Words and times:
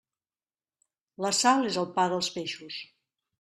La 1.25 1.31
sal 1.41 1.67
és 1.73 1.77
el 1.83 1.87
pa 1.99 2.07
dels 2.15 2.31
peixos. 2.39 2.81